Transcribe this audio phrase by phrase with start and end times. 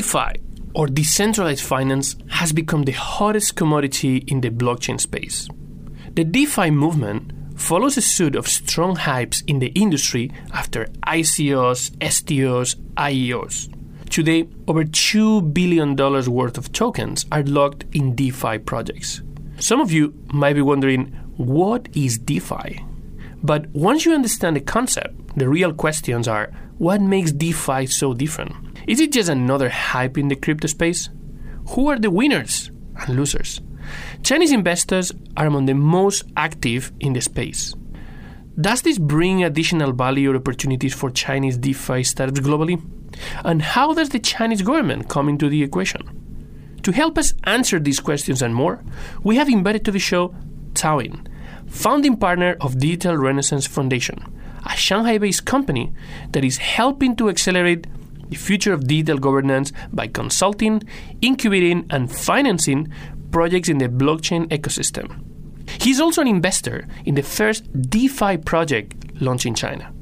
[0.00, 0.40] DeFi,
[0.74, 5.46] or decentralized finance, has become the hottest commodity in the blockchain space.
[6.14, 12.76] The DeFi movement follows a suit of strong hypes in the industry after ICOs, STOs,
[12.96, 13.68] IEOs.
[14.08, 19.20] Today, over $2 billion worth of tokens are locked in DeFi projects.
[19.58, 22.82] Some of you might be wondering, what is DeFi?
[23.42, 28.69] But once you understand the concept, the real questions are what makes DeFi so different?
[28.86, 31.08] Is it just another hype in the crypto space?
[31.70, 33.60] Who are the winners and losers?
[34.22, 37.74] Chinese investors are among the most active in the space.
[38.60, 42.82] Does this bring additional value or opportunities for Chinese DeFi startups globally?
[43.44, 46.78] And how does the Chinese government come into the equation?
[46.82, 48.82] To help us answer these questions and more,
[49.22, 50.34] we have invited to the show
[50.74, 51.26] Taoyin,
[51.66, 54.24] founding partner of Digital Renaissance Foundation,
[54.64, 55.92] a Shanghai based company
[56.32, 57.86] that is helping to accelerate
[58.30, 60.82] the future of digital governance by consulting,
[61.20, 62.88] incubating, and financing
[63.30, 65.24] projects in the blockchain ecosystem.
[65.80, 69.92] He's also an investor in the first DeFi project launched in China.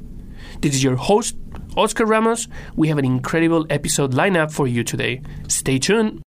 [0.61, 1.35] This is your host,
[1.77, 2.47] Oscar Ramos.
[2.75, 5.21] We have an incredible episode lineup for you today.
[5.47, 6.21] Stay tuned.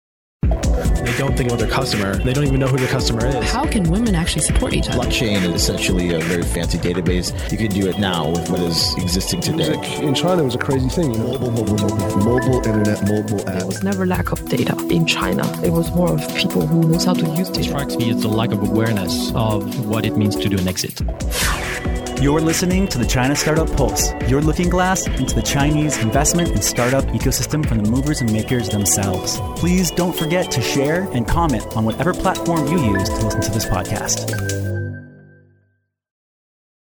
[1.20, 2.16] They don't think about their customer.
[2.16, 3.52] They don't even know who their customer is.
[3.52, 5.00] How can women actually support each other?
[5.00, 7.34] Blockchain is essentially a very fancy database.
[7.52, 9.75] You can do it now with what is existing today.
[9.75, 11.14] Like in China, it was a crazy thing.
[11.14, 11.34] You know?
[11.34, 13.58] Mobile, mobile, mobile, mobile internet, mobile app.
[13.58, 15.44] There was never lack of data in China.
[15.62, 17.59] It was more of people who knows how to use data.
[17.59, 20.70] It strikes me as the lack of awareness of what it means to do an
[20.70, 21.02] exit.
[22.22, 26.62] You're listening to the China Startup Pulse, your looking glass into the Chinese investment and
[26.62, 29.39] startup ecosystem from the movers and makers themselves.
[29.56, 33.52] Please don't forget to share and comment on whatever platform you use to listen to
[33.52, 34.36] this podcast.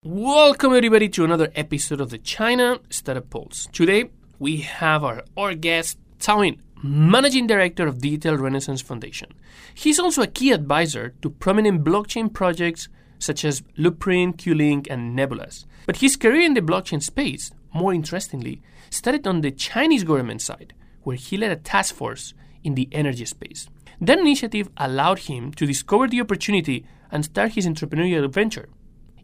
[0.02, 3.68] Welcome, everybody, to another episode of the China Startup Pulse.
[3.72, 9.30] Today, we have our, our guest, Taoyin, Managing Director of Digital Renaissance Foundation.
[9.76, 15.66] He's also a key advisor to prominent blockchain projects such as Loopring, Qlink, and Nebulas.
[15.86, 20.74] But his career in the blockchain space, more interestingly, started on the Chinese government side,
[21.04, 22.34] where he led a task force
[22.64, 23.68] in the energy space.
[24.00, 28.70] That initiative allowed him to discover the opportunity and start his entrepreneurial venture.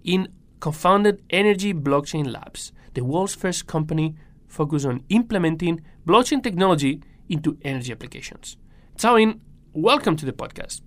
[0.03, 0.29] In
[0.59, 4.15] co-founded Energy Blockchain Labs, the world's first company
[4.47, 8.57] focused on implementing blockchain technology into energy applications.
[8.97, 9.39] Taoyin,
[9.73, 10.81] welcome to the podcast.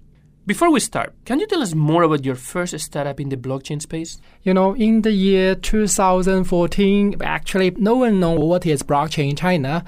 [0.47, 3.83] Before we start, can you tell us more about your first startup in the blockchain
[3.83, 4.21] space?
[4.45, 9.85] You know, in the year 2014, actually, no one knew what is blockchain in China.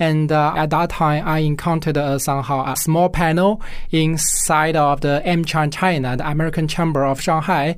[0.00, 3.62] And uh, at that time, I encountered uh, somehow a small panel
[3.92, 7.76] inside of the AmCham China, the American Chamber of Shanghai,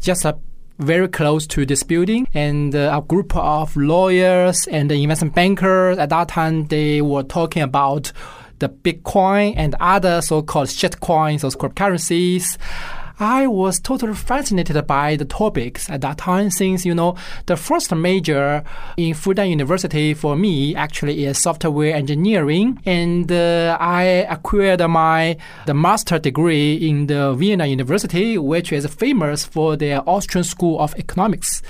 [0.00, 0.38] just a
[0.78, 6.08] very close to this building and uh, a group of lawyers and investment bankers at
[6.08, 8.12] that time they were talking about
[8.58, 12.58] the Bitcoin and other so-called shitcoins, those cryptocurrencies.
[13.20, 17.92] I was totally fascinated by the topics at that time since, you know, the first
[17.92, 18.62] major
[18.96, 22.80] in Fudan University for me actually is software engineering.
[22.86, 25.36] And uh, I acquired my
[25.66, 30.94] the master degree in the Vienna University, which is famous for their Austrian School of
[30.96, 31.60] Economics.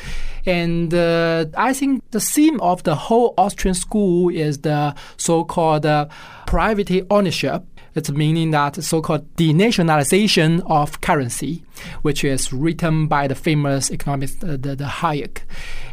[0.47, 6.09] And uh, I think the theme of the whole Austrian school is the so-called uh,
[6.47, 7.65] private ownership.
[7.95, 11.65] It's meaning that so-called denationalization of currency,
[12.03, 15.41] which is written by the famous economist uh, the, the Hayek.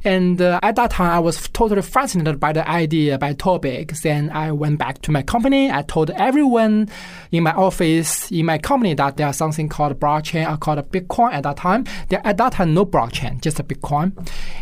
[0.05, 3.91] And uh, at that time, I was totally fascinated by the idea, by topic.
[4.03, 5.71] Then I went back to my company.
[5.71, 6.89] I told everyone
[7.31, 11.41] in my office, in my company, that there's something called blockchain or called Bitcoin at
[11.43, 11.85] that time.
[12.09, 14.13] There, at that time, no blockchain, just a Bitcoin.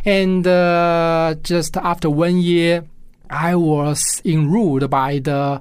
[0.06, 2.86] And uh, just after one year,
[3.30, 5.60] I was enrolled by the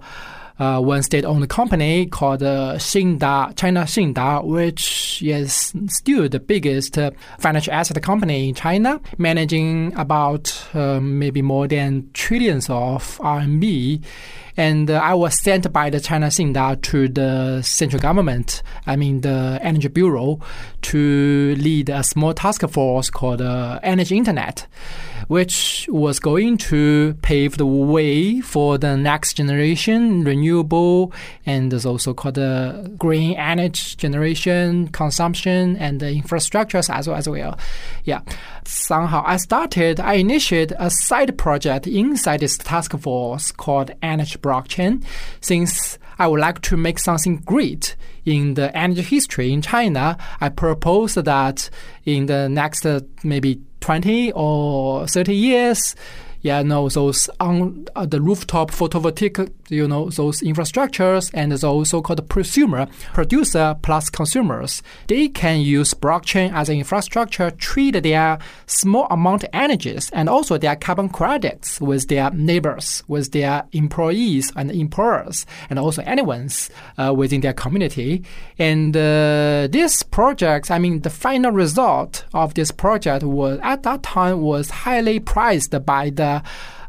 [0.62, 7.72] uh, one state-owned company called uh, China Cinda, which is still the biggest uh, financial
[7.72, 14.04] asset company in China, managing about uh, maybe more than trillions of RMB.
[14.56, 19.22] And uh, I was sent by the China Cinda to the central government, I mean
[19.22, 20.38] the Energy Bureau,
[20.82, 24.68] to lead a small task force called uh, Energy Internet
[25.28, 31.12] which was going to pave the way for the next generation renewable
[31.46, 37.28] and is also called the green energy generation, consumption, and the infrastructures as well as
[37.28, 37.58] well.
[38.04, 38.20] Yeah.
[38.64, 45.04] Somehow I started, I initiated a side project inside this task force called Energy Blockchain
[45.40, 50.16] since I would like to make something great in the energy history in China.
[50.40, 51.68] I propose that
[52.04, 55.96] in the next uh, maybe 20 or 30 years,
[56.42, 62.28] yeah, no, those on uh, the rooftop photovoltaic, you know, those infrastructures and those so-called
[62.28, 69.44] prosumer, producer plus consumers, they can use blockchain as an infrastructure, treat their small amount
[69.44, 75.46] of energies and also their carbon credits with their neighbors, with their employees and employers,
[75.70, 78.24] and also anyone's uh, within their community.
[78.58, 84.02] And uh, this project, I mean, the final result of this project was at that
[84.02, 86.31] time was highly prized by the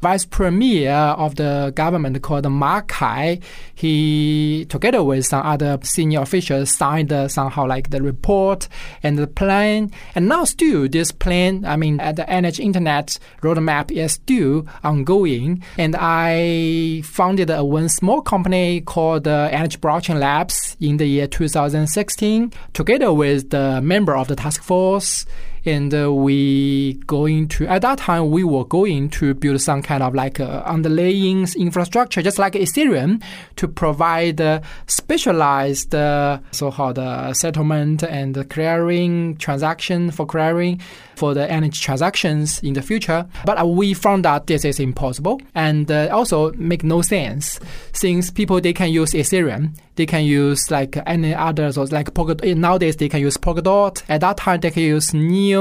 [0.04, 3.40] vice premier of the government called Ma Kai.
[3.74, 8.68] He, together with some other senior officials, signed uh, somehow like the report
[9.02, 9.92] and the plan.
[10.14, 15.64] And now still this plan, I mean, the Energy Internet roadmap is still ongoing.
[15.78, 22.52] And I founded one small company called uh, Energy Blockchain Labs in the year 2016,
[22.74, 25.26] together with the member of the task force
[25.66, 30.04] and uh, we going to at that time we were going to build some kind
[30.04, 33.22] of like uh, underlaying infrastructure just like ethereum
[33.56, 40.80] to provide uh, specialized uh, so-called uh, settlement and clearing transaction for clearing
[41.16, 45.40] for the energy transactions in the future but uh, we found that this is impossible
[45.56, 47.60] and also make no sense
[47.94, 52.58] since people they can use ethereum they can use like any others or like Polkadot.
[52.58, 54.02] Nowadays they can use Polkadot.
[54.10, 55.53] At that time they can use Neo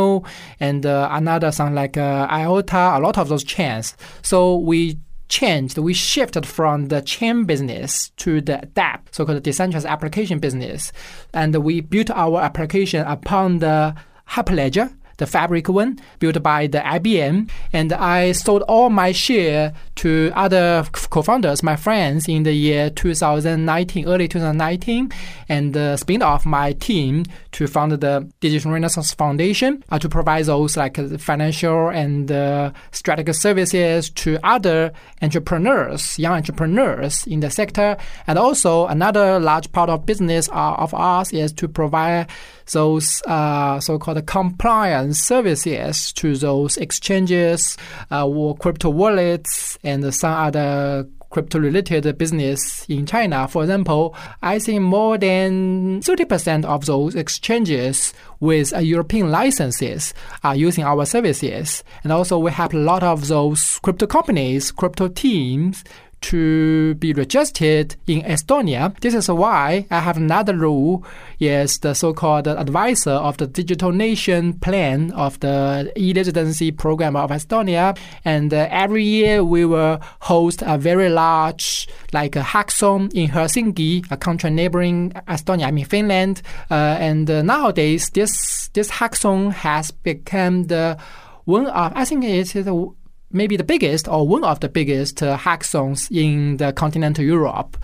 [0.61, 2.97] and uh, another something like uh, IOTA.
[2.97, 3.97] A lot of those chains.
[4.23, 4.99] So we
[5.29, 10.93] changed, we shifted from the chain business to the DApp, so-called decentralized application business,
[11.33, 13.95] and we built our application upon the
[14.29, 20.33] Hyperledger the Fabric one built by the IBM, and I sold all my share to
[20.35, 25.13] other co-founders, my friends, in the year 2019, early 2019,
[25.49, 30.47] and uh, spin off my team to found the Digital Renaissance Foundation uh, to provide
[30.47, 37.51] those like uh, financial and uh, strategic services to other entrepreneurs, young entrepreneurs in the
[37.51, 37.97] sector,
[38.27, 42.27] and also another large part of business uh, of us is to provide
[42.71, 47.77] those uh, so-called compliance services to those exchanges
[48.11, 53.49] uh, or crypto wallets and some other crypto related business in China.
[53.49, 60.15] For example, I think more than 30% of those exchanges with European licenses
[60.45, 61.83] are using our services.
[62.05, 65.83] And also we have a lot of those crypto companies, crypto teams
[66.23, 68.99] to be registered in Estonia.
[69.01, 71.05] This is why I have another role,
[71.39, 77.97] yes, the so-called advisor of the Digital Nation Plan of the e-residency program of Estonia.
[78.25, 84.11] And uh, every year we will host a very large, like a hackathon in Helsinki,
[84.11, 86.43] a country neighboring Estonia, I mean Finland.
[86.71, 90.97] Uh, and uh, nowadays, this this hackathon has become the
[91.45, 92.93] one of I think it is the
[93.33, 97.77] maybe the biggest or one of the biggest uh, hackathons in the continental Europe.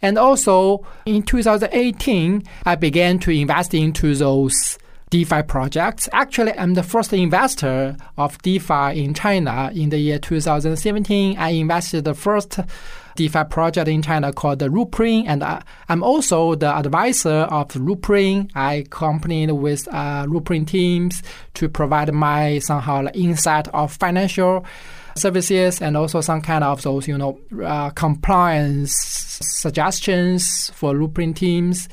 [0.00, 4.78] And also in 2018, I began to invest into those
[5.10, 6.08] DeFi projects.
[6.12, 11.38] Actually, I'm the first investor of DeFi in China in the year 2017.
[11.38, 12.60] I invested the first
[13.18, 18.48] DeFi project in China called the Loopring, and I, am also the advisor of Loopring.
[18.54, 20.24] I accompanied with uh,
[20.64, 21.22] teams
[21.54, 24.64] to provide my somehow like, insight of financial
[25.16, 28.94] services and also some kind of those you know uh, compliance
[29.42, 31.88] suggestions for Loopring teams.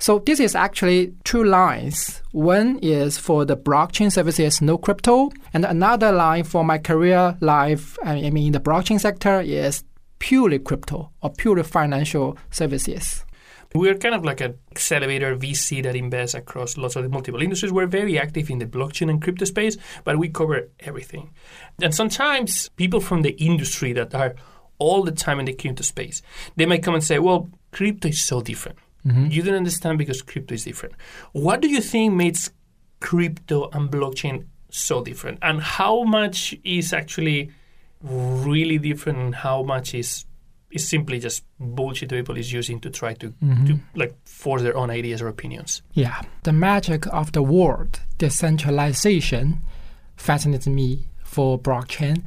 [0.00, 2.20] So this is actually two lines.
[2.32, 7.96] One is for the blockchain services, no crypto, and another line for my career life.
[8.02, 9.84] I mean, in the blockchain sector is
[10.18, 13.24] purely crypto or purely financial services.
[13.74, 17.72] We're kind of like an accelerator VC that invests across lots of the multiple industries.
[17.72, 21.30] We're very active in the blockchain and crypto space, but we cover everything.
[21.82, 24.36] And sometimes people from the industry that are
[24.78, 26.22] all the time in the crypto space,
[26.54, 28.78] they might come and say, well, crypto is so different.
[29.04, 29.26] Mm-hmm.
[29.32, 30.94] You don't understand because crypto is different.
[31.32, 32.50] What do you think makes
[33.00, 35.40] crypto and blockchain so different?
[35.42, 37.50] And how much is actually
[38.04, 40.26] really different and how much is
[40.70, 43.64] is simply just bullshit people is using to try to, mm-hmm.
[43.64, 45.82] to like force their own ideas or opinions.
[45.92, 49.62] Yeah, the magic of the word decentralization
[50.16, 52.24] fascinates me for blockchain.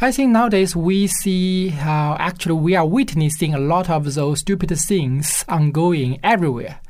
[0.00, 4.70] I think nowadays we see how actually we are witnessing a lot of those stupid
[4.78, 6.80] things ongoing everywhere.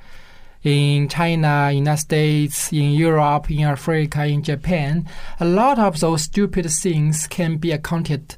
[0.62, 6.70] In China, United States, in Europe, in Africa, in Japan, a lot of those stupid
[6.70, 8.36] things can be accounted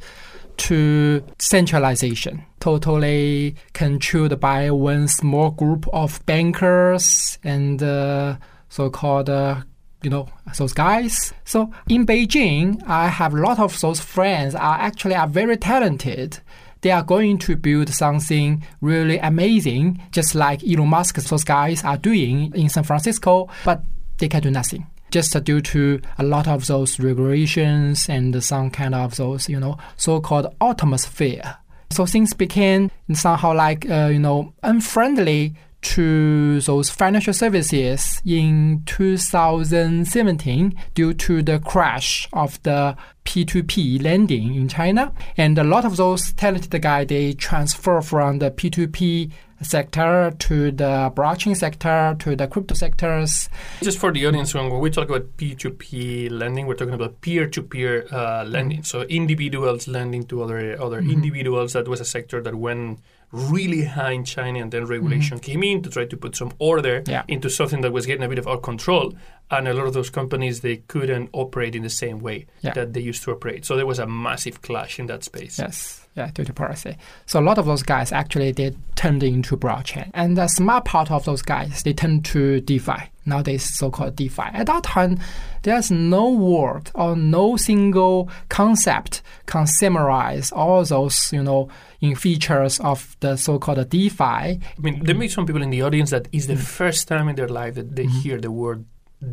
[0.58, 8.36] to centralization, totally controlled by one small group of bankers and uh,
[8.68, 9.56] so-called uh,
[10.02, 11.32] you know those guys.
[11.44, 16.40] So in Beijing, I have a lot of those friends are actually are very talented.
[16.82, 21.96] They are going to build something really amazing, just like Elon Musk, those guys are
[21.96, 23.82] doing in San Francisco, but
[24.18, 24.86] they can do nothing.
[25.10, 29.78] Just due to a lot of those regulations and some kind of those, you know,
[29.96, 31.56] so-called atmosphere.
[31.90, 40.74] So things became somehow like, uh, you know, unfriendly to those financial services in 2017
[40.94, 45.12] due to the crash of the P2P lending in China.
[45.36, 51.12] And a lot of those talented guys, they transfer from the P2P sector to the
[51.14, 53.48] blockchain sector to the crypto sectors.
[53.80, 58.44] Just for the audience, when we talk about P2P lending, we're talking about peer-to-peer uh,
[58.44, 58.82] lending.
[58.82, 61.12] So individuals lending to other other mm-hmm.
[61.12, 61.72] individuals.
[61.72, 63.00] That was a sector that went
[63.32, 65.52] really high in China, and then regulation mm-hmm.
[65.52, 67.24] came in to try to put some order yeah.
[67.28, 69.14] into something that was getting a bit of out control.
[69.50, 72.72] And a lot of those companies they couldn't operate in the same way yeah.
[72.74, 73.64] that they used to operate.
[73.64, 75.58] So there was a massive clash in that space.
[75.58, 76.96] Yes, yeah, due to piracy.
[77.26, 81.10] So a lot of those guys actually they turned into blockchain, and the smart part
[81.10, 83.11] of those guys they turned to DeFi.
[83.24, 84.42] Nowadays, so-called DeFi.
[84.42, 85.18] At that time,
[85.62, 91.68] there's no word or no single concept can summarize all those, you know,
[92.00, 94.22] in features of the so-called DeFi.
[94.24, 96.60] I mean, there may be some people in the audience that is the mm.
[96.60, 98.18] first time in their life that they mm-hmm.
[98.18, 98.84] hear the word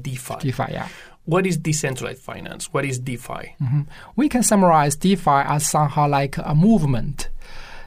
[0.01, 0.35] DeFi.
[0.39, 0.87] DeFi, yeah.
[1.25, 2.71] What is decentralized finance?
[2.71, 3.55] What is DeFi?
[3.61, 3.81] Mm-hmm.
[4.15, 7.29] We can summarize DeFi as somehow like a movement,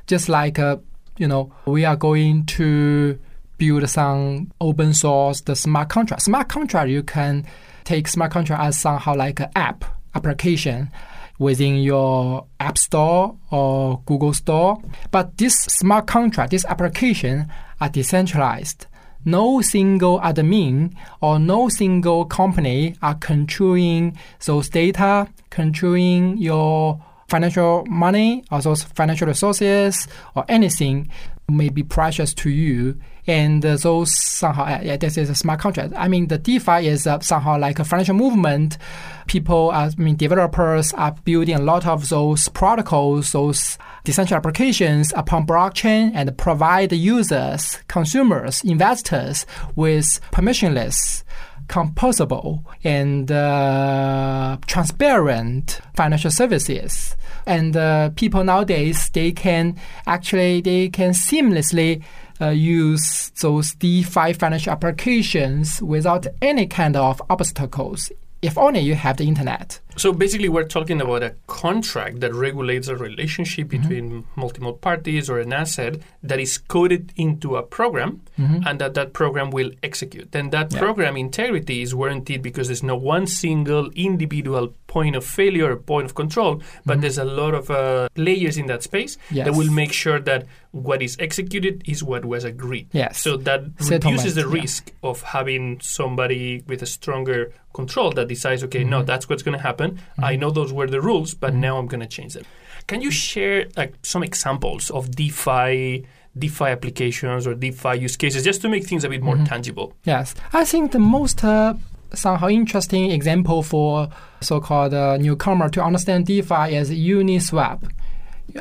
[0.07, 0.81] just like a,
[1.17, 3.19] you know, we are going to
[3.63, 6.23] build some open source the smart contract.
[6.23, 7.47] Smart contract you can
[7.85, 9.85] take smart contract as somehow like an app
[10.17, 10.91] application
[11.39, 14.83] within your app store or Google store.
[15.13, 17.47] But this smart contract, this application
[17.81, 18.87] are decentralized.
[19.25, 28.43] No single admin or no single company are controlling those data, controlling your financial money
[28.51, 31.09] or those financial resources or anything
[31.49, 35.61] may be precious to you and uh, those somehow uh, yeah, this is a smart
[35.61, 35.93] contract.
[35.97, 38.79] I mean, the DeFi is uh, somehow like a financial movement.
[39.27, 45.47] People, I mean, developers are building a lot of those protocols, those decentralized applications upon
[45.47, 51.23] blockchain, and provide users, consumers, investors with permissionless
[51.69, 57.17] composable and uh, transparent financial services.
[57.47, 62.03] And uh, people nowadays they can actually they can seamlessly
[62.43, 68.11] uh, use those DeFi financial applications without any kind of obstacles
[68.43, 69.79] if only you have the internet.
[69.97, 73.83] So basically, we're talking about a contract that regulates a relationship mm-hmm.
[73.83, 78.67] between multiple parties or an asset that is coded into a program mm-hmm.
[78.67, 80.33] and that that program will execute.
[80.33, 80.79] Then that yeah.
[80.79, 86.07] program integrity is guaranteed because there's no one single individual point of failure or point
[86.07, 87.01] of control, but mm-hmm.
[87.03, 89.47] there's a lot of uh, layers in that space yes.
[89.47, 92.89] that will make sure that what is executed is what was agreed.
[92.93, 93.21] Yes.
[93.21, 95.11] So that Settlement, reduces the risk yeah.
[95.11, 99.63] of having somebody with a stronger control that decides, okay, no, that's what's going to
[99.63, 99.97] happen happen.
[99.97, 100.25] Mm-hmm.
[100.25, 101.61] I know those were the rules, but mm-hmm.
[101.61, 102.45] now I'm going to change them.
[102.87, 106.07] Can you share like some examples of DeFi?
[106.39, 109.45] DeFi applications or DeFi use cases just to make things a bit more mm-hmm.
[109.45, 109.93] tangible?
[110.05, 110.35] Yes.
[110.55, 111.75] I think the most uh,
[112.15, 114.09] somehow interesting example for
[114.41, 117.87] so-called uh, newcomer to understand DeFi is Uniswap.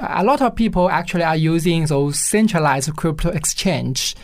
[0.01, 4.15] A lot of people actually are using those centralized crypto exchange.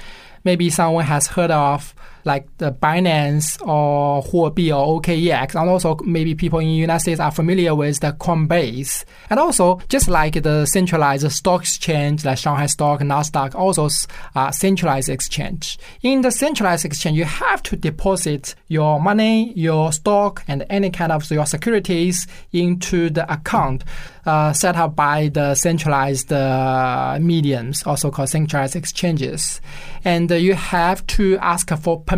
[0.44, 1.96] Maybe someone has heard of
[2.28, 7.20] like the Binance or Huobi or OKEX, and also maybe people in the United States
[7.20, 9.04] are familiar with the Coinbase.
[9.30, 13.90] And also, just like the centralized stock exchange, like Shanghai Stock, Nasdaq, also
[14.36, 15.80] uh, centralized exchange.
[16.04, 21.12] In the centralized exchange, you have to deposit your money, your stock, and any kind
[21.12, 23.84] of your securities into the account
[24.28, 29.62] uh, set up by the centralized uh, mediums, also called centralized exchanges.
[30.04, 32.17] And uh, you have to ask for permission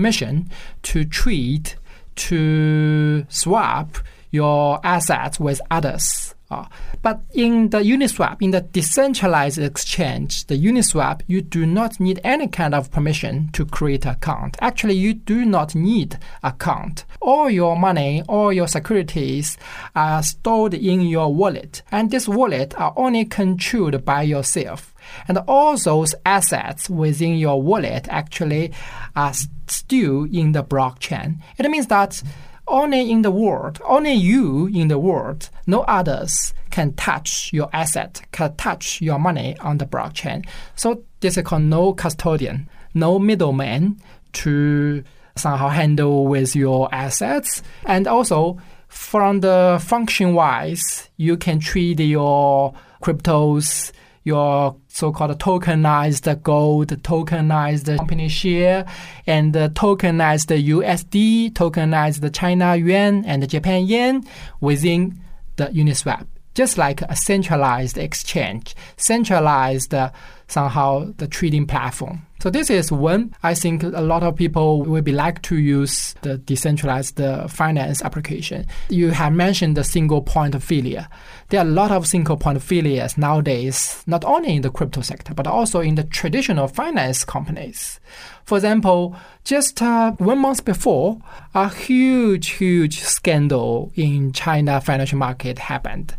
[0.83, 1.75] to treat,
[2.15, 3.97] to swap
[4.31, 6.35] your assets with others.
[6.51, 6.65] Uh,
[7.03, 12.47] but in the Uniswap, in the decentralized exchange, the Uniswap, you do not need any
[12.47, 14.57] kind of permission to create an account.
[14.59, 17.05] Actually, you do not need account.
[17.21, 19.57] All your money, all your securities
[19.95, 24.95] are stored in your wallet, and this wallet are only controlled by yourself.
[25.27, 28.71] And all those assets within your wallet actually
[29.15, 29.33] are
[29.67, 31.39] still in the blockchain.
[31.57, 32.21] It means that
[32.67, 38.21] only in the world, only you in the world, no others can touch your asset,
[38.31, 40.45] can touch your money on the blockchain.
[40.75, 43.99] So this is called no custodian, no middleman
[44.33, 45.03] to
[45.35, 47.63] somehow handle with your assets.
[47.85, 53.91] And also, from the function wise, you can treat your cryptos,
[54.23, 58.85] your so-called tokenized gold, tokenized company share,
[59.25, 64.25] and tokenized USD, tokenized the China yuan and Japan yen
[64.59, 65.19] within
[65.55, 66.25] the Uniswap.
[66.55, 70.11] Just like a centralized exchange, centralized uh,
[70.49, 72.25] somehow the trading platform.
[72.41, 76.15] So this is when I think a lot of people will be like to use
[76.21, 78.65] the decentralized finance application.
[78.89, 81.09] You have mentioned the single point of failure.
[81.49, 85.01] There are a lot of single point of failures nowadays, not only in the crypto
[85.01, 87.99] sector but also in the traditional finance companies.
[88.45, 91.19] For example, just uh, one month before,
[91.53, 96.15] a huge, huge scandal in China financial market happened.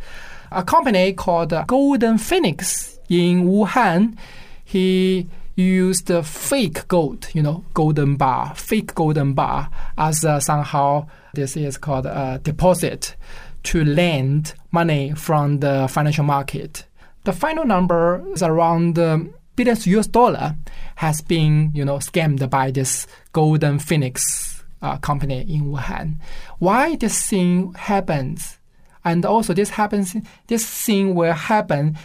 [0.53, 4.17] A company called Golden Phoenix in Wuhan,
[4.65, 11.07] he used the fake gold, you know, golden bar, fake golden bar, as uh, somehow
[11.35, 13.17] this is called a deposit
[13.65, 16.85] to lend money from the financial market.
[17.25, 20.55] The final number is around um, billions US dollar
[20.97, 26.15] has been, you know, scammed by this Golden Phoenix uh, company in Wuhan.
[26.59, 28.59] Why this thing happens?
[29.05, 31.99] And also this happens, this thing will happen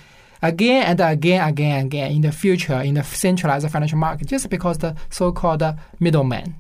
[0.46, 4.78] again and again, again, again in the future in the centralized financial market, just because
[4.78, 5.64] the so-called
[6.00, 6.56] middleman.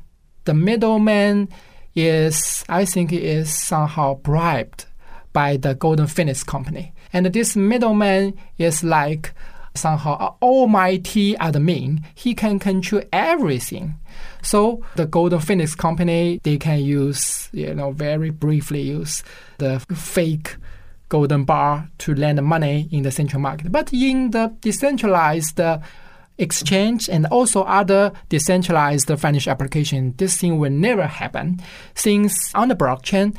[0.45, 1.49] The middleman
[1.95, 4.85] is, I think, is somehow bribed
[5.33, 9.33] by the Golden Phoenix company, and this middleman is like
[9.73, 12.03] somehow an almighty admin.
[12.15, 13.95] He can control everything.
[14.41, 19.23] So the Golden Phoenix company, they can use, you know, very briefly use
[19.57, 20.55] the fake
[21.09, 23.71] golden bar to lend money in the central market.
[23.71, 25.79] But in the decentralized uh,
[26.37, 31.61] exchange and also other decentralized financial application, this thing will never happen
[31.93, 33.37] since on the blockchain,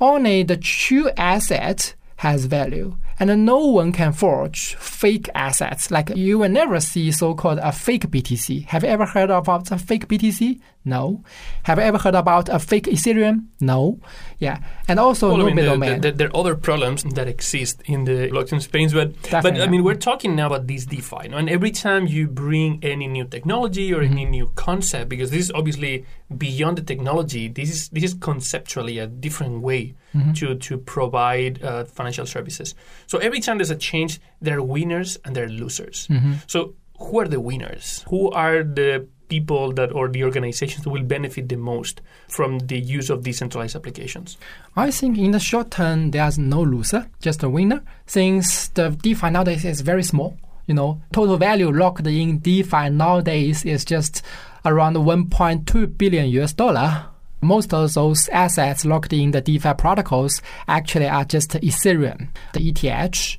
[0.00, 5.90] only the true asset has value and no one can forge fake assets.
[5.90, 8.66] Like you will never see so-called a fake BTC.
[8.66, 10.60] Have you ever heard about a fake BTC?
[10.86, 11.24] No.
[11.64, 13.46] Have you ever heard about a fake Ethereum?
[13.60, 13.98] No.
[14.38, 15.88] Yeah, and also well, no I mean, middleman.
[15.88, 19.60] there, there, there, are other problems that exist in the blockchain space, but Definitely, but
[19.60, 21.36] I mean, we're talking now about this DeFi, no?
[21.38, 24.12] and every time you bring any new technology or Mm-hmm.
[24.12, 26.04] any new concept, because this is obviously
[26.36, 30.32] beyond the technology, this is this is conceptually a different way Mm-hmm.
[30.34, 32.74] to to provide uh, financial services.
[33.06, 36.06] So every time there's a change, there are winners and there are losers.
[36.08, 36.32] Mm-hmm.
[36.46, 38.02] So who are the winners?
[38.08, 43.10] Who are the people that or the organizations will benefit the most from the use
[43.10, 44.36] of decentralized applications?
[44.76, 49.30] I think in the short term, there's no loser, just a winner, since the DeFi
[49.30, 50.38] nowadays is very small.
[50.66, 54.22] You know, total value locked in DeFi nowadays is just
[54.64, 57.06] around 1.2 billion US dollar.
[57.40, 63.36] Most of those assets locked in the DeFi protocols actually are just Ethereum, the ETH.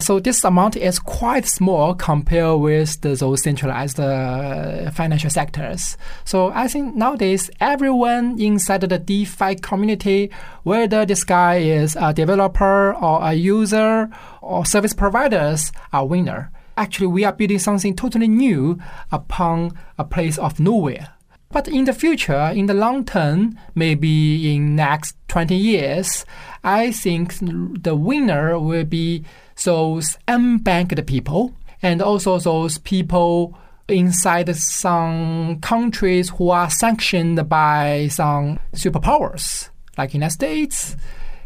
[0.00, 5.98] So this amount is quite small compared with the, those centralized uh, financial sectors.
[6.24, 10.30] So I think nowadays everyone inside the DeFi community,
[10.62, 14.08] whether this guy is a developer or a user
[14.40, 16.50] or service providers, are winner.
[16.78, 18.78] Actually, we are building something totally new
[19.12, 21.08] upon a place of nowhere.
[21.52, 26.24] But in the future, in the long term, maybe in next 20 years,
[26.64, 29.24] I think the winner will be
[29.64, 33.56] those unbanked people and also those people
[33.88, 40.96] inside some countries who are sanctioned by some superpowers, like United States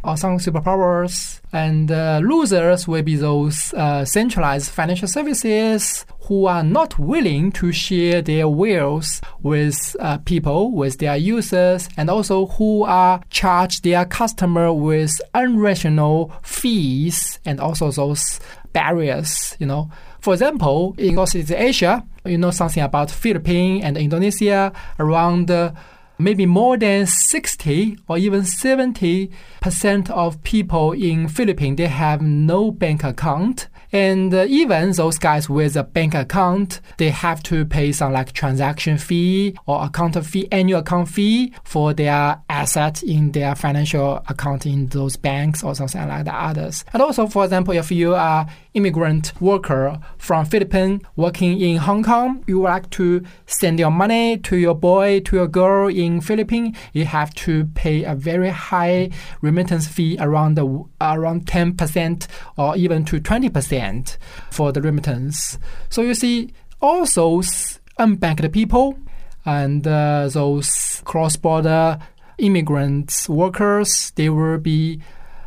[0.04, 1.40] or some superpowers.
[1.52, 7.70] And uh, losers will be those uh, centralized financial services who are not willing to
[7.72, 14.04] share their wealth with uh, people, with their users, and also who are charge their
[14.04, 18.40] customer with unrational fees and also those
[18.72, 19.90] barriers, you know.
[20.20, 25.72] For example, in Southeast Asia, you know something about Philippines and Indonesia around uh,
[26.18, 32.70] maybe more than 60 or even 70 percent of people in Philippines they have no
[32.70, 33.68] bank account.
[33.92, 38.32] And uh, even those guys with a bank account they have to pay some like
[38.32, 44.66] transaction fee or account fee annual account fee for their assets in their financial account
[44.66, 48.46] in those banks or something like the others and also for example if you are
[48.74, 54.38] immigrant worker from Philippines working in Hong Kong you would like to send your money
[54.38, 59.10] to your boy to your girl in Philippines you have to pay a very high
[59.40, 64.16] remittance fee around the around 10% or even to 20%
[64.50, 65.58] for the remittance.
[65.90, 68.98] So you see, those unbanked people
[69.46, 71.98] and uh, those cross-border
[72.38, 75.00] immigrants workers they will be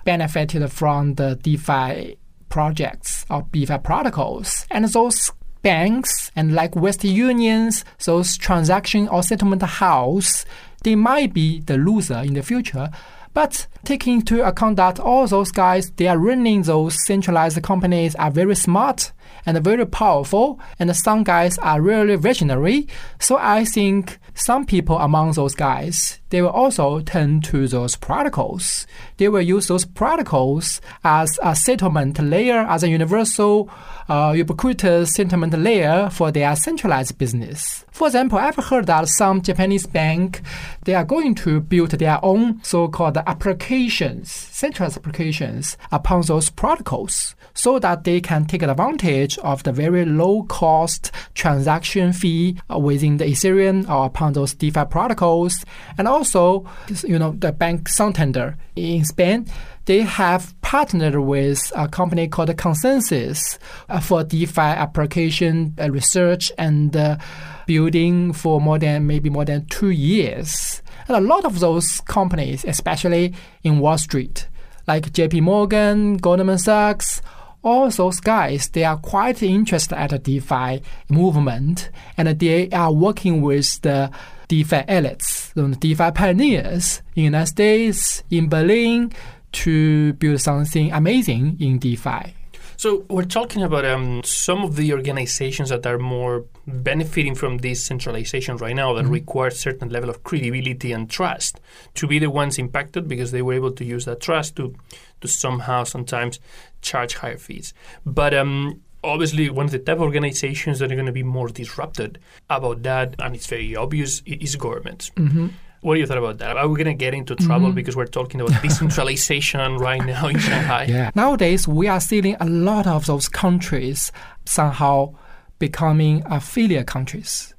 [0.05, 2.17] benefited from the DeFi
[2.49, 9.61] projects or DeFi protocols, and those banks and like Western Unions, those transaction or settlement
[9.63, 10.45] house,
[10.83, 12.89] they might be the loser in the future.
[13.33, 18.31] But taking into account that all those guys, they are running those centralized companies are
[18.31, 19.11] very smart
[19.45, 22.87] and very powerful, and some guys are really visionary.
[23.19, 28.85] So I think some people among those guys, they will also turn to those protocols.
[29.17, 33.69] They will use those protocols as a settlement layer, as a universal,
[34.09, 37.85] uh, ubiquitous settlement layer for their centralized business.
[37.91, 40.41] For example, I've heard that some Japanese bank,
[40.85, 47.79] they are going to build their own so-called applications, centralized applications upon those protocols so
[47.79, 53.89] that they can take advantage of the very low cost transaction fee within the Ethereum
[53.89, 55.65] or upon those DeFi protocols.
[55.97, 56.69] And also,
[57.03, 59.47] you know, the bank Santander in Spain,
[59.85, 63.57] they have partnered with a company called ConsenSys
[63.89, 67.17] uh, for DeFi application uh, research and uh,
[67.65, 70.81] building for more than maybe more than two years.
[71.07, 74.47] And a lot of those companies, especially in Wall Street,
[74.87, 77.21] like JP Morgan, Goldman Sachs,
[77.63, 83.41] all those guys, they are quite interested at the DeFi movement and they are working
[83.41, 84.11] with the
[84.47, 89.11] DeFi elites, the DeFi pioneers in the United States, in Berlin,
[89.51, 92.33] to build something amazing in DeFi.
[92.77, 97.83] So we're talking about um, some of the organizations that are more benefiting from this
[97.83, 99.13] centralization right now that mm-hmm.
[99.13, 101.61] require certain level of credibility and trust
[101.93, 104.75] to be the ones impacted because they were able to use that trust to
[105.21, 106.39] to somehow sometimes
[106.81, 107.73] charge higher fees.
[108.05, 111.47] But um, obviously one of the type of organizations that are going to be more
[111.47, 115.09] disrupted about that, and it's very obvious, is governments.
[115.15, 115.47] Mm-hmm.
[115.81, 116.57] What do you thought about that?
[116.57, 117.75] Are we going to get into trouble mm-hmm.
[117.75, 120.85] because we're talking about decentralization right now in Shanghai?
[120.85, 121.11] Yeah.
[121.15, 124.11] Nowadays, we are seeing a lot of those countries
[124.45, 125.13] somehow
[125.59, 127.53] becoming affiliate countries,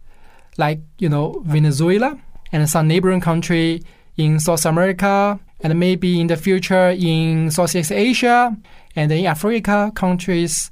[0.56, 2.18] like you know Venezuela
[2.52, 3.82] and some neighboring country
[4.16, 8.56] in South America, and maybe in the future in Southeast Asia
[8.96, 10.70] and in Africa countries.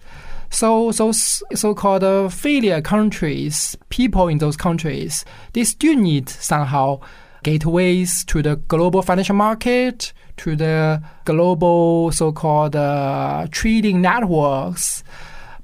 [0.51, 7.01] So those so-called affiliate countries, people in those countries, they still need somehow
[7.43, 15.03] gateways to the global financial market, to the global so-called uh, trading networks.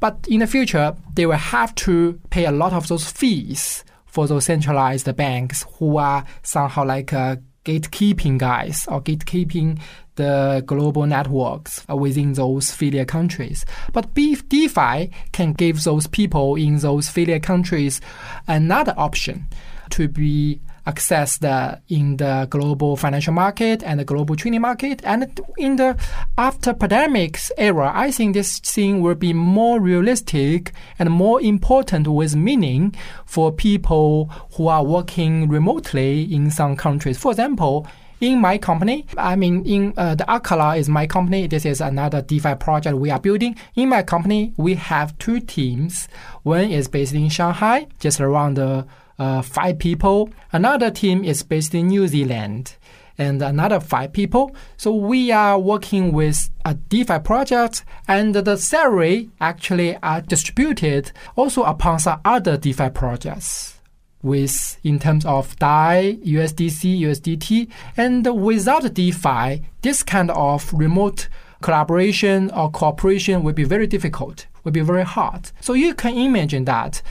[0.02, 4.26] But in the future, they will have to pay a lot of those fees for
[4.26, 9.78] those centralized banks who are somehow like uh, gatekeeping guys or gatekeeping
[10.16, 13.64] the global networks within those affiliate countries.
[13.92, 18.00] But DeFi can give those people in those affiliate countries
[18.48, 19.46] another option
[19.90, 25.00] to be accessed in the global financial market and the global trading market.
[25.04, 25.96] And in the
[26.36, 32.34] after pandemics era, I think this thing will be more realistic and more important with
[32.34, 32.94] meaning
[33.26, 37.18] for people who are working remotely in some countries.
[37.18, 37.86] For example,
[38.20, 41.48] in my company, I mean, in uh, the Akala is my company.
[41.48, 43.56] This is another DeFi project we are building.
[43.74, 46.06] In my company, we have two teams.
[46.44, 48.86] One is based in Shanghai, just around the
[49.18, 50.30] uh, five people.
[50.52, 52.76] Another team is based in New Zealand
[53.18, 54.54] and another five people.
[54.76, 61.62] So we are working with a DeFi project, and the salary actually are distributed also
[61.62, 63.78] upon some other DeFi projects.
[64.22, 71.28] With in terms of DAI, USDC, USDT, and without DeFi, this kind of remote
[71.60, 75.50] collaboration or cooperation would be very difficult, would be very hard.
[75.60, 77.02] So you can imagine that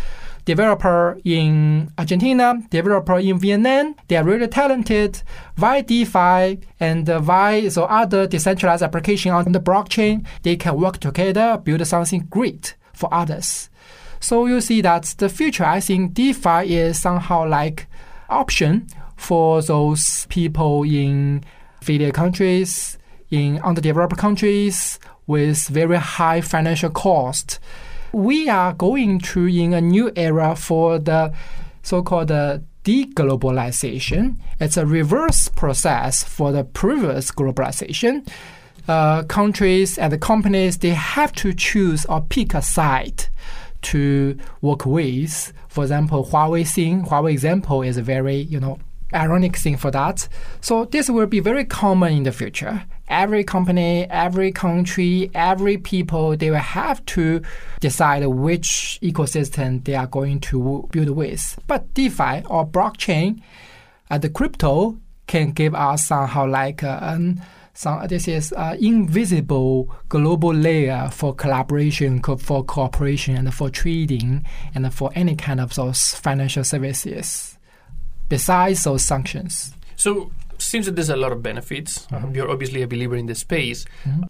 [0.45, 3.95] developer in Argentina, developer in Vietnam.
[4.07, 5.21] They are really talented.
[5.55, 11.59] Via DeFi and via so other decentralized application on the blockchain, they can work together,
[11.63, 13.69] build something great for others.
[14.19, 17.87] So you see that the future, I think DeFi is somehow like
[18.29, 21.43] option for those people in
[21.81, 22.97] affiliate countries,
[23.29, 27.59] in underdeveloped countries with very high financial cost
[28.13, 31.33] we are going to in a new era for the
[31.83, 32.29] so-called
[32.83, 34.35] deglobalization.
[34.59, 38.27] It's a reverse process for the previous globalization.
[38.87, 43.27] Uh, countries and the companies they have to choose or pick a side
[43.83, 45.53] to work with.
[45.67, 48.79] For example, Huawei thing, Huawei example is a very you know
[49.13, 50.27] ironic thing for that.
[50.61, 52.83] So this will be very common in the future.
[53.11, 57.41] Every company, every country, every people, they will have to
[57.79, 61.59] decide which ecosystem they are going to build with.
[61.67, 63.41] But DeFi or blockchain,
[64.09, 64.97] uh, the crypto
[65.27, 67.41] can give us somehow like uh, an
[67.73, 74.45] some, this is an invisible global layer for collaboration, co- for cooperation, and for trading,
[74.75, 77.57] and for any kind of those financial services.
[78.27, 79.73] Besides those sanctions.
[79.95, 82.07] So seems that there's a lot of benefits.
[82.11, 83.85] Um, you're obviously a believer in the space.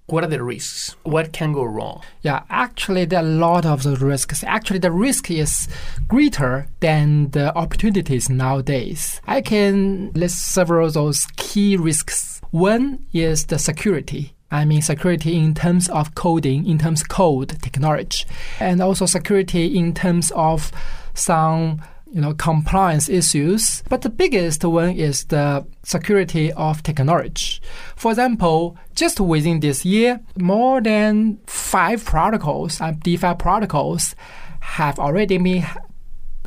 [0.08, 0.96] What are the risks?
[1.04, 2.04] What can go wrong?
[2.22, 4.44] Yeah, actually, there are a lot of the risks.
[4.44, 5.68] Actually, the risk is
[6.08, 9.22] greater than the opportunities nowadays.
[9.28, 12.42] I can list several of those key risks.
[12.52, 14.34] One is the security.
[14.54, 18.26] I mean, security in terms of coding, in terms of code technology,
[18.60, 20.72] and also security in terms of
[21.14, 21.82] some
[22.12, 27.60] you know compliance issues but the biggest one is the security of technology
[27.96, 34.16] for example just within this year more than five protocols and defi protocols
[34.60, 35.66] have already been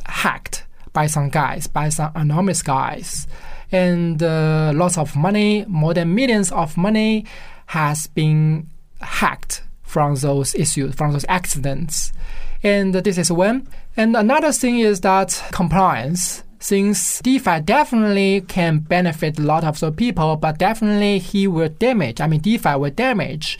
[0.05, 3.27] hacked by some guys by some anonymous guys
[3.71, 7.25] and uh, lots of money more than millions of money
[7.67, 8.69] has been
[9.01, 12.13] hacked from those issues from those accidents
[12.65, 13.67] and this is one.
[13.97, 16.43] And another thing is that compliance.
[16.59, 22.19] Since DeFi definitely can benefit a lot of the people, but definitely he will damage.
[22.19, 23.59] I mean, DeFi will damage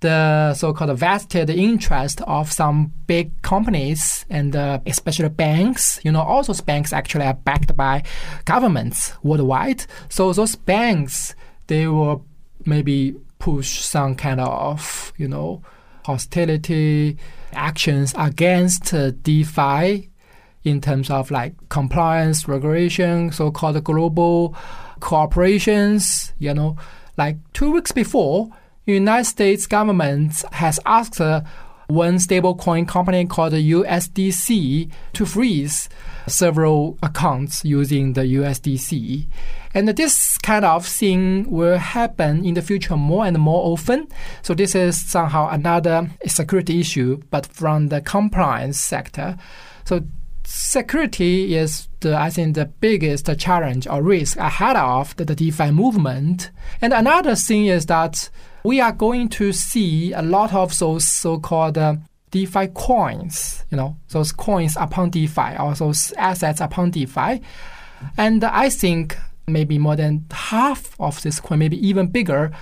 [0.00, 6.00] the so-called vested interest of some big companies and uh, especially banks.
[6.02, 8.02] You know, all those banks actually are backed by
[8.46, 9.84] governments worldwide.
[10.08, 11.34] So those banks,
[11.66, 12.24] they will
[12.64, 15.62] maybe push some kind of, you know,
[16.04, 17.16] hostility
[17.52, 20.10] actions against uh, DeFi
[20.64, 24.54] in terms of like compliance, regulation, so-called global
[25.00, 26.32] cooperations.
[26.38, 26.76] You know,
[27.16, 28.50] like two weeks before,
[28.86, 31.42] United States government has asked uh,
[31.90, 35.88] one stablecoin company called USDC to freeze
[36.26, 39.26] several accounts using the USDC.
[39.74, 44.08] And this kind of thing will happen in the future more and more often.
[44.42, 49.36] So this is somehow another security issue, but from the compliance sector.
[49.84, 50.02] So
[50.44, 55.70] security is the, I think the biggest challenge or risk ahead of the, the DeFi
[55.70, 56.50] movement.
[56.80, 58.28] And another thing is that
[58.64, 61.96] we are going to see a lot of those so-called uh,
[62.30, 67.40] DeFi coins, you know, those coins upon DeFi or those assets upon DeFi.
[68.16, 72.52] And I think maybe more than half of this coin, maybe even bigger,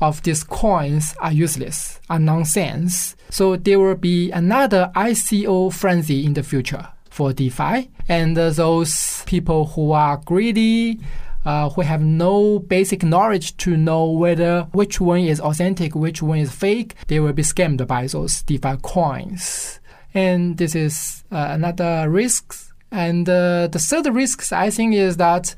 [0.00, 3.16] of these coins are useless, are nonsense.
[3.30, 7.90] So there will be another ICO frenzy in the future for DeFi.
[8.08, 11.00] And uh, those people who are greedy,
[11.46, 16.38] uh, who have no basic knowledge to know whether which one is authentic, which one
[16.38, 19.78] is fake, they will be scammed by those DeFi coins.
[20.12, 22.54] And this is uh, another risk.
[22.90, 25.54] And uh, the third risk, I think, is that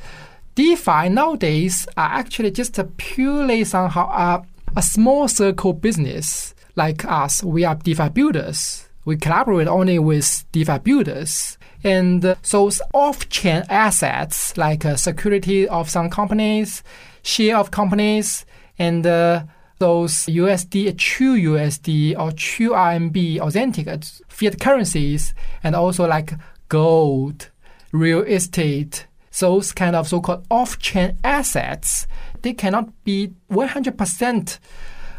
[0.56, 4.44] DeFi nowadays are actually just purely somehow a,
[4.76, 7.42] a small circle business like us.
[7.42, 8.87] We are DeFi builders.
[9.08, 11.56] We collaborate only with DeFi builders.
[11.82, 16.82] And those off-chain assets like uh, security of some companies,
[17.22, 18.44] share of companies,
[18.78, 19.44] and uh,
[19.78, 23.88] those USD, true USD or true RMB authentic
[24.28, 26.34] fiat currencies, and also like
[26.68, 27.48] gold,
[27.92, 29.06] real estate,
[29.40, 32.06] those kind of so-called off-chain assets,
[32.42, 34.58] they cannot be 100%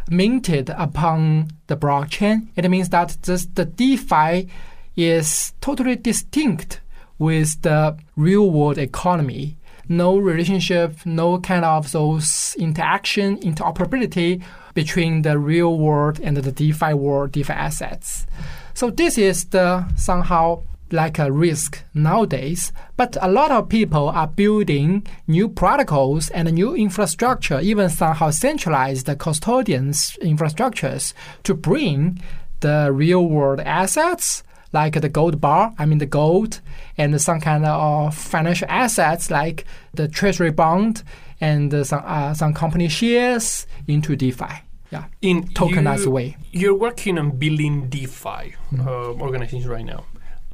[0.10, 2.48] minted upon the blockchain.
[2.56, 4.50] It means that just the DeFi
[4.96, 6.82] is totally distinct
[7.18, 9.58] with the real world economy.
[9.88, 14.44] No relationship, no kind of those interaction, interoperability
[14.74, 18.28] between the real world and the DeFi world, DeFi assets.
[18.74, 24.28] So this is the somehow like a risk nowadays, but a lot of people are
[24.28, 32.22] building new protocols and new infrastructure, even somehow centralized custodians infrastructures to bring
[32.62, 36.62] the real world assets like the gold bar, I mean the gold,
[36.98, 41.04] and some kind of financial assets like the treasury bond
[41.42, 44.64] and some uh, some company shares into DeFi.
[44.92, 46.38] Yeah, in tokenized you, way.
[46.52, 48.88] You're working on building DeFi mm-hmm.
[48.88, 50.06] uh, organizations right now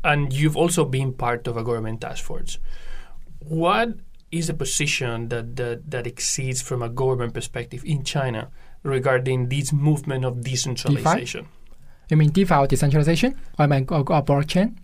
[0.06, 2.60] and you've also been part of a government task force.
[3.40, 3.90] What
[4.32, 8.50] is the position that, that, that exists from a government perspective in China
[8.84, 11.42] regarding this movement of decentralization?
[11.42, 11.52] DeFi?
[12.12, 13.34] You mean DeFi or decentralization?
[13.58, 14.78] Or I mean or, or blockchain?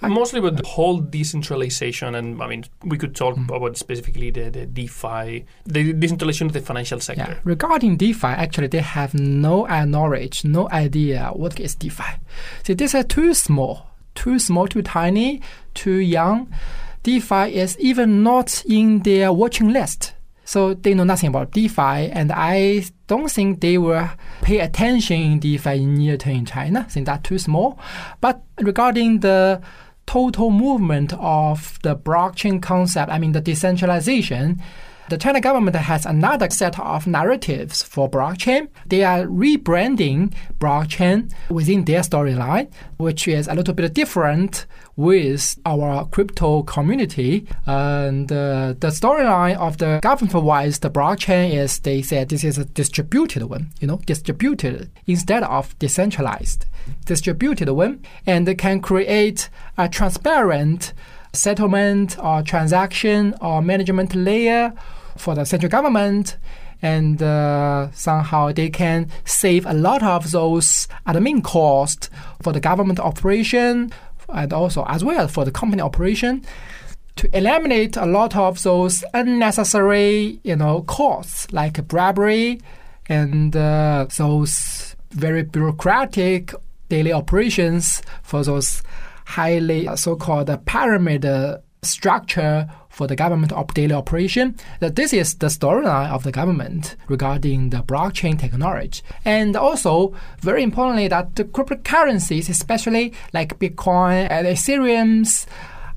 [0.00, 3.54] Mostly with the whole decentralization, and I mean, we could talk mm.
[3.54, 7.34] about specifically the, the DeFi, the decentralization of the financial sector.
[7.34, 7.40] Yeah.
[7.44, 12.18] Regarding DeFi, actually, they have no knowledge, no idea what is DeFi.
[12.64, 15.40] See, these are too small, too small, too tiny,
[15.74, 16.52] too young.
[17.02, 20.14] DeFi is even not in their watching list.
[20.44, 24.08] So they know nothing about DeFi, and I don't think they will
[24.42, 27.78] pay attention in DeFi in near term in China, since that's too small.
[28.20, 29.62] But regarding the
[30.06, 34.60] total movement of the blockchain concept, I mean the decentralization,
[35.12, 38.68] the China government has another set of narratives for blockchain.
[38.86, 44.64] They are rebranding blockchain within their storyline, which is a little bit different
[44.96, 47.46] with our crypto community.
[47.66, 52.64] And uh, the storyline of the government-wise, the blockchain is they said this is a
[52.64, 56.64] distributed one, you know, distributed instead of decentralized,
[57.04, 60.94] distributed one, and can create a transparent
[61.34, 64.72] settlement or transaction or management layer
[65.16, 66.36] for the central government
[66.82, 72.10] and uh, somehow they can save a lot of those admin costs
[72.42, 73.92] for the government operation
[74.28, 76.44] and also as well for the company operation
[77.16, 82.60] to eliminate a lot of those unnecessary you know costs like bribery
[83.06, 86.54] and uh, those very bureaucratic
[86.88, 88.82] daily operations for those
[89.26, 91.26] highly so-called pyramid
[91.82, 94.54] structure for the government of daily operation.
[94.80, 100.62] That this is the storyline of the government regarding the blockchain technology, and also very
[100.62, 105.46] importantly that the cryptocurrencies, especially like Bitcoin and Ethereum's,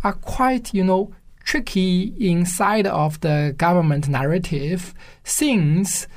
[0.03, 6.07] are quite you know tricky inside of the government narrative since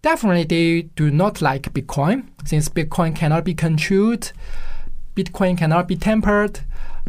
[0.00, 4.32] definitely they do not like Bitcoin since Bitcoin cannot be controlled,
[5.14, 6.60] Bitcoin cannot be tempered,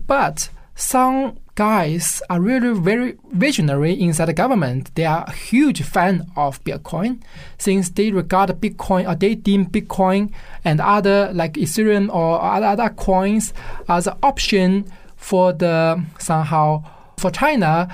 [0.06, 4.94] but some guys are really very visionary inside the government.
[4.96, 7.22] They are a huge fan of Bitcoin
[7.58, 10.32] since they regard Bitcoin or they deem Bitcoin
[10.66, 13.54] and other like Ethereum or other, coins
[13.88, 16.84] as an option for the somehow
[17.18, 17.88] for China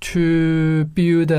[0.00, 1.30] to build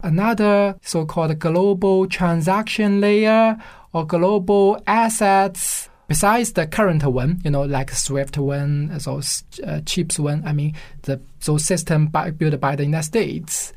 [0.00, 3.56] another so-called global transaction layer
[3.92, 10.18] or global assets besides the current one, you know, like Swift one, those uh, chips
[10.18, 13.72] one, I mean, the those system by, built by the United States.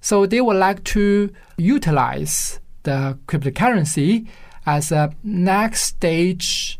[0.00, 4.28] So they would like to utilize the cryptocurrency
[4.64, 6.78] as a next stage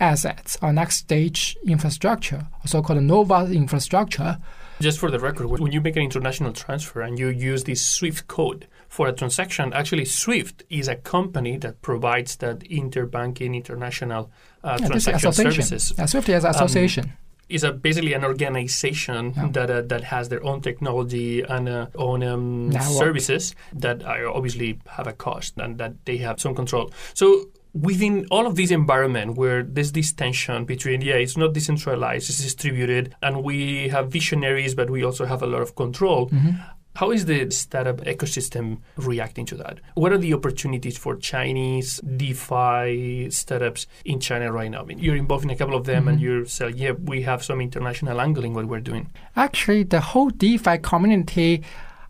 [0.00, 4.36] assets or next stage infrastructure, so-called Nova infrastructure.
[4.80, 8.28] Just for the record, when you make an international transfer and you use this SWIFT
[8.28, 14.30] code, for a transaction, actually SWIFT is a company that provides that interbanking international
[14.62, 15.92] uh, yeah, transaction services.
[15.98, 17.04] Yeah, SWIFT is an association.
[17.06, 17.12] Um,
[17.48, 19.48] is a basically an organization yeah.
[19.50, 25.08] that uh, that has their own technology and uh, own um, services that obviously have
[25.08, 26.92] a cost and that they have some control.
[27.14, 32.30] So within all of this environment where there's this tension between yeah it's not decentralized
[32.30, 36.50] it's distributed and we have visionaries but we also have a lot of control mm-hmm.
[36.96, 39.80] How is the startup ecosystem reacting to that?
[39.94, 44.82] What are the opportunities for Chinese DeFi startups in China right now?
[44.82, 46.08] I mean, you're involved in a couple of them, mm-hmm.
[46.08, 49.10] and you're saying, yeah, we have some international angling what we're doing.
[49.34, 51.64] Actually, the whole DeFi community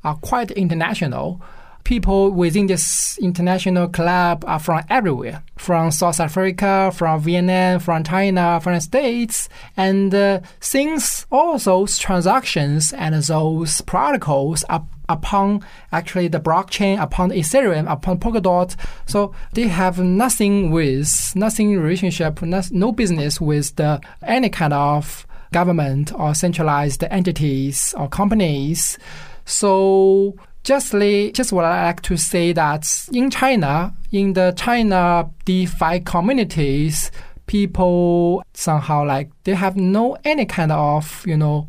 [0.04, 1.40] are quite international
[1.84, 8.58] people within this international club are from everywhere, from South Africa, from Vietnam, from China,
[8.62, 16.28] from the States, and uh, since all those transactions and those protocols are upon actually
[16.28, 18.74] the blockchain, upon Ethereum, upon Polkadot.
[19.06, 26.12] So they have nothing with, nothing relationship, no business with the any kind of government
[26.14, 28.98] or centralized entities or companies.
[29.44, 36.00] So Justly, just what I like to say that in China, in the China DeFi
[36.00, 37.12] communities,
[37.46, 41.68] people somehow like they have no any kind of you know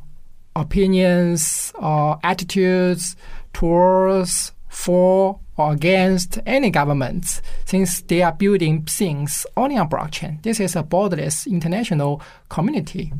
[0.56, 3.18] opinions or attitudes
[3.52, 10.42] towards for or against any government since they are building things only on blockchain.
[10.44, 13.12] This is a borderless international community.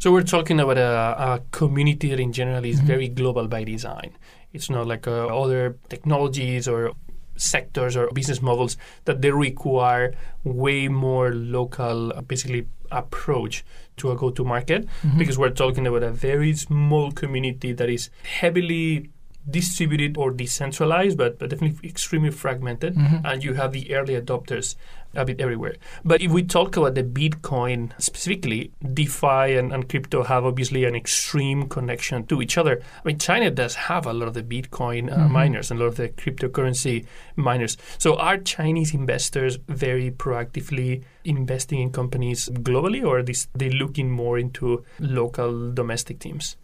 [0.00, 0.82] So we're talking about a,
[1.18, 2.86] a community that in general is mm-hmm.
[2.86, 4.12] very global by design.
[4.52, 6.92] It's not like uh, other technologies or
[7.36, 13.64] sectors or business models that they require way more local, uh, basically approach
[13.98, 15.18] to a go-to market mm-hmm.
[15.18, 19.10] because we're talking about a very small community that is heavily
[19.50, 22.94] distributed or decentralized, but, but definitely extremely fragmented.
[22.94, 23.26] Mm-hmm.
[23.26, 24.74] And you have the early adopters
[25.14, 25.74] a bit everywhere.
[26.04, 30.94] But if we talk about the Bitcoin specifically, DeFi and, and crypto have obviously an
[30.94, 32.82] extreme connection to each other.
[33.04, 35.32] I mean, China does have a lot of the Bitcoin uh, Mm-hmm.
[35.32, 37.76] miners and a lot of the cryptocurrency miners.
[37.98, 44.10] So are Chinese investors very proactively investing in companies globally, or are they, they looking
[44.10, 46.56] more into local domestic teams?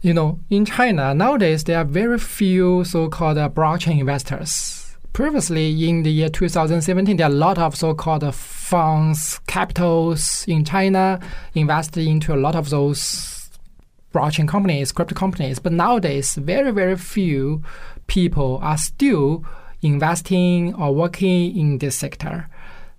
[0.00, 4.96] You know, in China nowadays there are very few so-called uh, blockchain investors.
[5.12, 10.64] Previously, in the year 2017, there are a lot of so-called uh, funds, capitals in
[10.64, 11.18] China
[11.54, 13.50] invested into a lot of those
[14.14, 15.58] blockchain companies, crypto companies.
[15.58, 17.64] But nowadays, very very few
[18.06, 19.44] people are still
[19.82, 22.48] investing or working in this sector.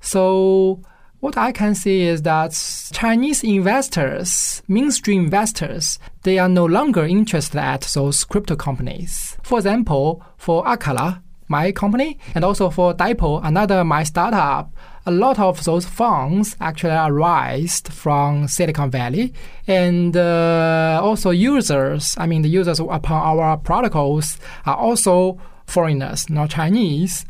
[0.02, 0.82] So
[1.20, 2.52] what I can see is that
[2.94, 9.38] Chinese investors, mainstream investors, they are no longer interested at those crypto companies.
[9.44, 14.72] For example, for Acala, my company, and also for Daipo, another my startup,
[15.06, 19.34] a lot of those funds actually are raised from Silicon Valley,
[19.68, 22.16] and uh, also users.
[22.18, 27.26] I mean, the users upon our protocols are also foreigners, not Chinese.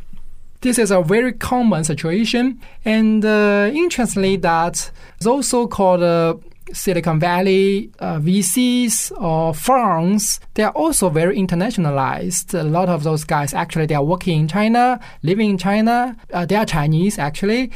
[0.61, 4.91] This is a very common situation, and uh, interestingly, that
[5.21, 6.35] those so-called uh,
[6.73, 12.53] Silicon Valley uh, VCs or firms, they are also very internationalized.
[12.59, 16.17] A lot of those guys actually they are working in China, living in China.
[16.33, 17.71] Uh, they are Chinese actually,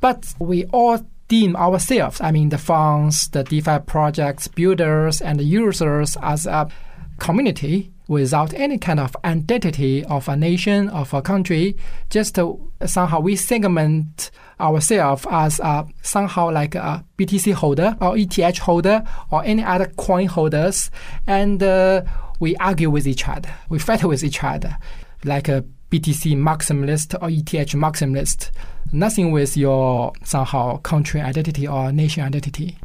[0.00, 5.44] but we all deem ourselves, I mean the funds, the DeFi projects, builders, and the
[5.44, 6.68] users as a
[7.18, 11.76] community without any kind of identity of a nation, of a country.
[12.10, 12.38] Just
[12.84, 14.30] somehow we segment
[14.60, 20.26] ourselves as uh, somehow like a BTC holder or ETH holder or any other coin
[20.26, 20.90] holders,
[21.26, 22.02] and uh,
[22.40, 23.52] we argue with each other.
[23.68, 24.76] We fight with each other,
[25.24, 28.50] like a BTC maximalist or ETH maximalist.
[28.92, 32.78] Nothing with your somehow country identity or nation identity.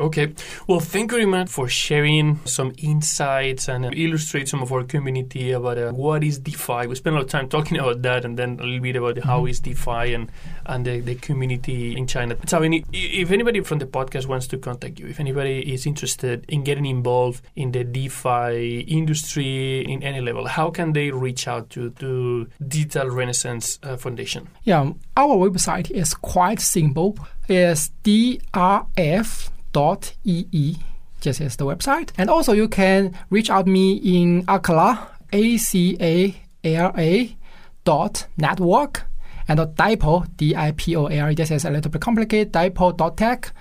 [0.00, 0.32] Okay.
[0.66, 4.84] Well, thank you very much for sharing some insights and uh, illustrate some of our
[4.84, 6.86] community about uh, what is DeFi.
[6.86, 9.18] We spent a lot of time talking about that and then a little bit about
[9.18, 10.30] how is DeFi and,
[10.66, 12.36] and the, the community in China.
[12.46, 16.44] So, mean, if anybody from the podcast wants to contact you, if anybody is interested
[16.48, 21.68] in getting involved in the DeFi industry in any level, how can they reach out
[21.70, 24.48] to, to Digital Renaissance uh, Foundation?
[24.64, 27.18] Yeah, our website is quite simple.
[27.48, 30.76] It's drf dot ee.
[31.20, 32.10] This is the website.
[32.18, 34.98] And also you can reach out me in Acala,
[35.32, 37.36] A C A L A
[37.84, 39.04] dot network
[39.48, 41.34] and dot dipo D I P O L.
[41.34, 42.52] This is a little bit complicated.
[42.52, 43.52] Dipo dot tech.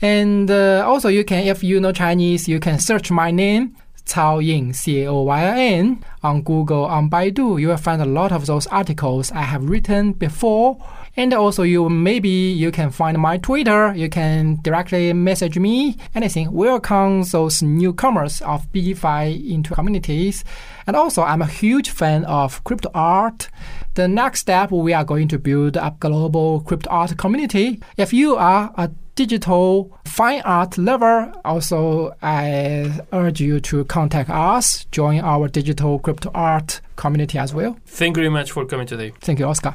[0.00, 3.76] And uh, also you can, if you know Chinese, you can search my name.
[4.04, 8.02] Cao Yin, C A O Y I N, on Google, on Baidu, you will find
[8.02, 10.76] a lot of those articles I have written before.
[11.16, 13.92] And also, you maybe you can find my Twitter.
[13.94, 15.96] You can directly message me.
[16.14, 16.52] Anything.
[16.52, 20.44] Welcome those newcomers of DeFi into communities.
[20.86, 23.48] And also, I'm a huge fan of crypto art.
[23.94, 27.80] The next step, we are going to build a global crypto art community.
[27.98, 34.86] If you are a digital fine art lover, also I urge you to contact us,
[34.86, 37.76] join our digital crypto art community as well.
[37.84, 39.12] Thank you very much for coming today.
[39.20, 39.74] Thank you, Oscar.